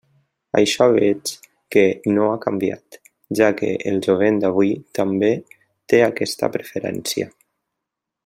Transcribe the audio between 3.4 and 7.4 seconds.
ja que el jovent d'avui també té aquesta preferència.